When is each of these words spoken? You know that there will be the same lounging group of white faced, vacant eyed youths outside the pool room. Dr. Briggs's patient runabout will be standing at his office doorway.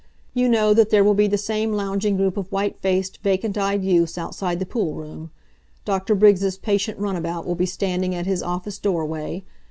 You 0.33 0.49
know 0.49 0.73
that 0.73 0.89
there 0.89 1.03
will 1.03 1.13
be 1.13 1.27
the 1.27 1.37
same 1.37 1.73
lounging 1.73 2.17
group 2.17 2.35
of 2.35 2.51
white 2.51 2.75
faced, 2.81 3.19
vacant 3.21 3.55
eyed 3.55 3.83
youths 3.83 4.17
outside 4.17 4.57
the 4.57 4.65
pool 4.65 4.95
room. 4.95 5.29
Dr. 5.85 6.15
Briggs's 6.15 6.57
patient 6.57 6.97
runabout 6.97 7.45
will 7.45 7.53
be 7.53 7.67
standing 7.67 8.15
at 8.15 8.25
his 8.25 8.41
office 8.41 8.79
doorway. 8.79 9.43